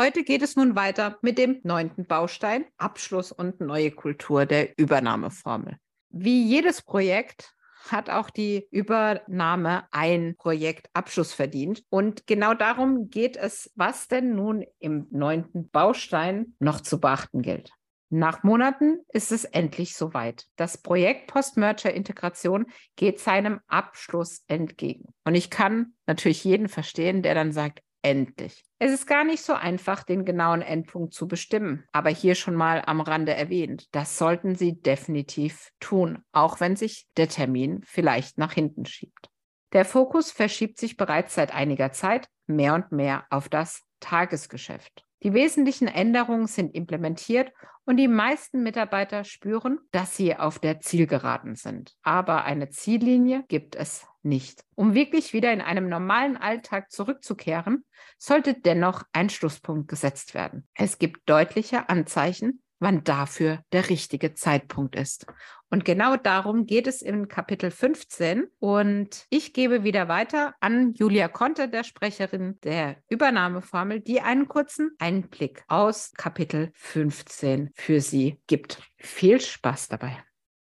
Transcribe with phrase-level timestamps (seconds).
[0.00, 5.76] Heute geht es nun weiter mit dem neunten Baustein Abschluss und neue Kultur der Übernahmeformel.
[6.10, 7.52] Wie jedes Projekt
[7.88, 11.82] hat auch die Übernahme ein Projektabschluss verdient.
[11.90, 17.72] Und genau darum geht es, was denn nun im neunten Baustein noch zu beachten gilt.
[18.08, 20.46] Nach Monaten ist es endlich soweit.
[20.54, 25.12] Das Projekt Post-Merger-Integration geht seinem Abschluss entgegen.
[25.24, 28.64] Und ich kann natürlich jeden verstehen, der dann sagt, endlich.
[28.78, 32.82] Es ist gar nicht so einfach, den genauen Endpunkt zu bestimmen, aber hier schon mal
[32.86, 33.94] am Rande erwähnt.
[33.94, 39.28] Das sollten Sie definitiv tun, auch wenn sich der Termin vielleicht nach hinten schiebt.
[39.74, 45.04] Der Fokus verschiebt sich bereits seit einiger Zeit mehr und mehr auf das Tagesgeschäft.
[45.22, 47.52] Die wesentlichen Änderungen sind implementiert
[47.84, 51.94] und die meisten Mitarbeiter spüren, dass sie auf der Zielgeraden sind.
[52.02, 54.62] Aber eine Ziellinie gibt es nicht.
[54.74, 57.84] Um wirklich wieder in einem normalen Alltag zurückzukehren,
[58.18, 60.68] sollte dennoch ein Schlusspunkt gesetzt werden.
[60.74, 65.26] Es gibt deutliche Anzeichen, wann dafür der richtige Zeitpunkt ist.
[65.70, 68.48] Und genau darum geht es in Kapitel 15.
[68.58, 74.92] Und ich gebe wieder weiter an Julia Conte, der Sprecherin der Übernahmeformel, die einen kurzen
[74.98, 78.82] Einblick aus Kapitel 15 für Sie gibt.
[78.96, 80.22] Viel Spaß dabei.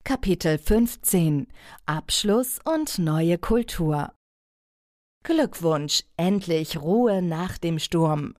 [0.03, 1.47] Kapitel 15
[1.85, 4.11] Abschluss und neue Kultur
[5.23, 8.35] Glückwunsch, endlich Ruhe nach dem Sturm.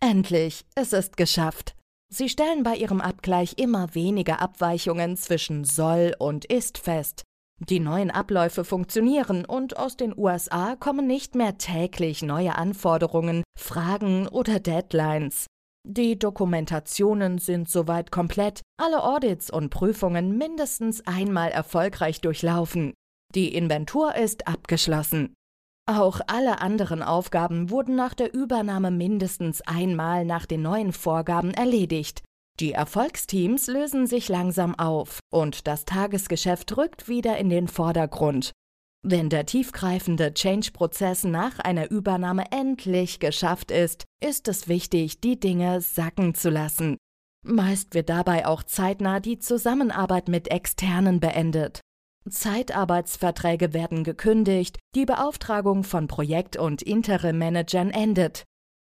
[0.00, 1.74] Endlich, es ist geschafft.
[2.14, 7.22] Sie stellen bei ihrem Abgleich immer weniger Abweichungen zwischen soll und ist fest.
[7.58, 14.28] Die neuen Abläufe funktionieren und aus den USA kommen nicht mehr täglich neue Anforderungen, Fragen
[14.28, 15.46] oder Deadlines.
[15.88, 22.92] Die Dokumentationen sind soweit komplett, alle Audits und Prüfungen mindestens einmal erfolgreich durchlaufen.
[23.34, 25.32] Die Inventur ist abgeschlossen.
[25.86, 32.22] Auch alle anderen Aufgaben wurden nach der Übernahme mindestens einmal nach den neuen Vorgaben erledigt.
[32.60, 38.52] Die Erfolgsteams lösen sich langsam auf und das Tagesgeschäft rückt wieder in den Vordergrund.
[39.04, 45.80] Wenn der tiefgreifende Change-Prozess nach einer Übernahme endlich geschafft ist, ist es wichtig, die Dinge
[45.80, 46.98] sacken zu lassen.
[47.44, 51.80] Meist wird dabei auch zeitnah die Zusammenarbeit mit Externen beendet.
[52.28, 58.44] Zeitarbeitsverträge werden gekündigt, die Beauftragung von Projekt- und Interim-Managern endet.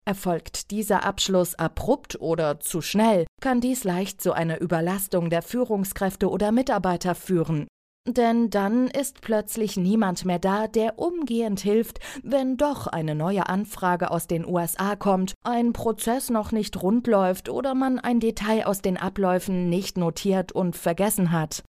[0.07, 6.31] Erfolgt dieser Abschluss abrupt oder zu schnell, kann dies leicht zu einer Überlastung der Führungskräfte
[6.31, 7.67] oder Mitarbeiter führen.
[8.09, 14.13] Denn dann ist plötzlich niemand mehr da, der umgehend hilft, wenn doch eine neue Anfrage
[14.13, 18.81] aus den USA kommt, ein Prozess noch nicht rund läuft oder man ein Detail aus
[18.81, 21.65] den Abläufen nicht notiert und vergessen hat.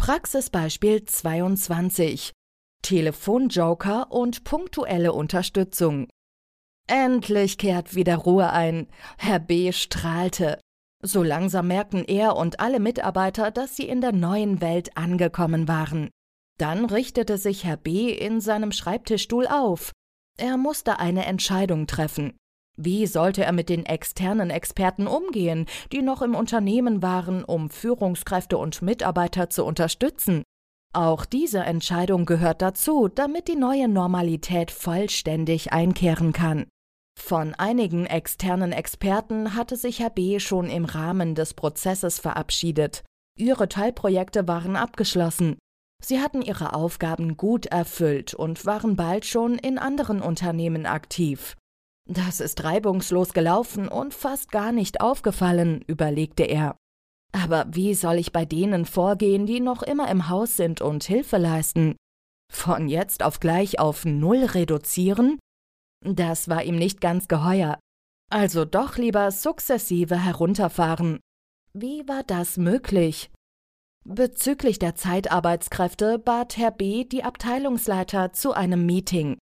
[0.00, 2.32] Praxisbeispiel 22
[2.80, 6.08] Telefonjoker und punktuelle Unterstützung.
[6.88, 8.86] Endlich kehrt wieder Ruhe ein.
[9.18, 9.72] Herr B.
[9.72, 10.58] strahlte.
[11.02, 16.08] So langsam merkten er und alle Mitarbeiter, dass sie in der neuen Welt angekommen waren.
[16.58, 18.10] Dann richtete sich Herr B.
[18.10, 19.92] in seinem Schreibtischstuhl auf.
[20.38, 22.38] Er musste eine Entscheidung treffen.
[22.82, 28.56] Wie sollte er mit den externen Experten umgehen, die noch im Unternehmen waren, um Führungskräfte
[28.56, 30.44] und Mitarbeiter zu unterstützen?
[30.94, 36.68] Auch diese Entscheidung gehört dazu, damit die neue Normalität vollständig einkehren kann.
[37.18, 40.40] Von einigen externen Experten hatte sich Herr B.
[40.40, 43.04] schon im Rahmen des Prozesses verabschiedet.
[43.36, 45.58] Ihre Teilprojekte waren abgeschlossen.
[46.02, 51.56] Sie hatten ihre Aufgaben gut erfüllt und waren bald schon in anderen Unternehmen aktiv.
[52.12, 56.76] Das ist reibungslos gelaufen und fast gar nicht aufgefallen, überlegte er.
[57.30, 61.36] Aber wie soll ich bei denen vorgehen, die noch immer im Haus sind und Hilfe
[61.36, 61.94] leisten?
[62.52, 65.38] Von jetzt auf gleich auf Null reduzieren?
[66.04, 67.78] Das war ihm nicht ganz geheuer.
[68.28, 71.20] Also doch lieber sukzessive herunterfahren.
[71.72, 73.30] Wie war das möglich?
[74.04, 77.04] Bezüglich der Zeitarbeitskräfte bat Herr B.
[77.04, 79.38] die Abteilungsleiter zu einem Meeting.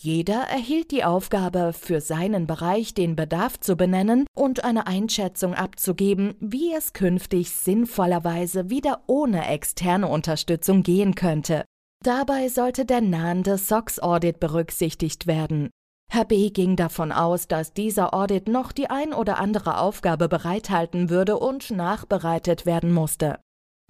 [0.00, 6.36] Jeder erhielt die Aufgabe, für seinen Bereich den Bedarf zu benennen und eine Einschätzung abzugeben,
[6.38, 11.64] wie es künftig sinnvollerweise wieder ohne externe Unterstützung gehen könnte.
[12.04, 15.68] Dabei sollte der nahende SOX-Audit berücksichtigt werden.
[16.12, 16.50] Herr B.
[16.50, 21.72] ging davon aus, dass dieser Audit noch die ein oder andere Aufgabe bereithalten würde und
[21.72, 23.40] nachbereitet werden musste.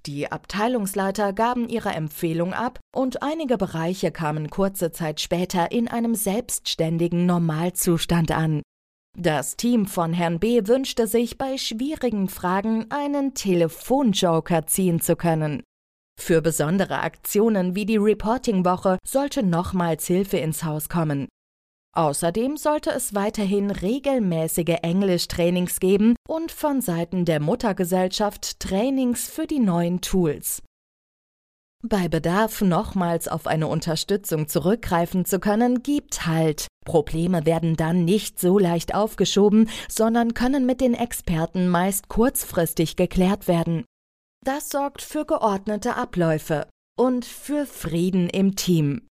[0.06, 6.14] Die Abteilungsleiter gaben ihre Empfehlung ab und einige Bereiche kamen kurze Zeit später in einem
[6.14, 8.62] selbstständigen Normalzustand an.
[9.16, 15.62] Das Team von Herrn B wünschte sich bei schwierigen Fragen einen Telefonjoker ziehen zu können.
[16.20, 21.28] Für besondere Aktionen wie die Reporting-Woche sollte nochmals Hilfe ins Haus kommen.
[21.98, 29.58] Außerdem sollte es weiterhin regelmäßige Englischtrainings geben und von Seiten der Muttergesellschaft Trainings für die
[29.58, 30.62] neuen Tools.
[31.82, 36.68] Bei Bedarf nochmals auf eine Unterstützung zurückgreifen zu können, gibt Halt.
[36.84, 43.48] Probleme werden dann nicht so leicht aufgeschoben, sondern können mit den Experten meist kurzfristig geklärt
[43.48, 43.84] werden.
[44.44, 49.08] Das sorgt für geordnete Abläufe und für Frieden im Team.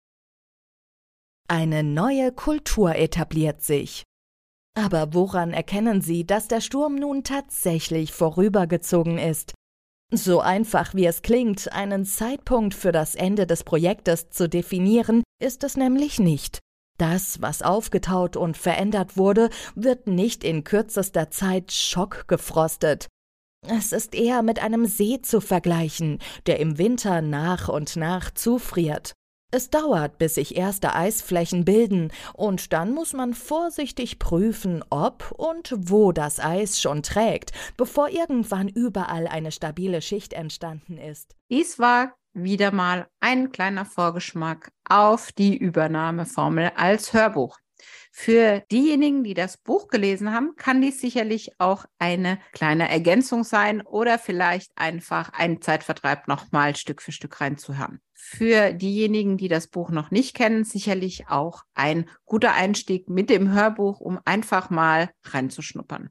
[1.54, 4.04] Eine neue Kultur etabliert sich.
[4.74, 9.52] Aber woran erkennen Sie, dass der Sturm nun tatsächlich vorübergezogen ist?
[10.10, 15.62] So einfach wie es klingt, einen Zeitpunkt für das Ende des Projektes zu definieren, ist
[15.62, 16.58] es nämlich nicht.
[16.96, 23.08] Das, was aufgetaut und verändert wurde, wird nicht in kürzester Zeit schockgefrostet.
[23.68, 29.12] Es ist eher mit einem See zu vergleichen, der im Winter nach und nach zufriert.
[29.54, 35.74] Es dauert, bis sich erste Eisflächen bilden, und dann muss man vorsichtig prüfen, ob und
[35.76, 41.36] wo das Eis schon trägt, bevor irgendwann überall eine stabile Schicht entstanden ist.
[41.50, 47.58] Dies war wieder mal ein kleiner Vorgeschmack auf die Übernahmeformel als Hörbuch.
[48.10, 53.80] Für diejenigen, die das Buch gelesen haben, kann dies sicherlich auch eine kleine Ergänzung sein
[53.82, 58.00] oder vielleicht einfach ein Zeitvertreib nochmal Stück für Stück reinzuhören.
[58.12, 63.52] Für diejenigen, die das Buch noch nicht kennen, sicherlich auch ein guter Einstieg mit dem
[63.52, 66.10] Hörbuch, um einfach mal reinzuschnuppern.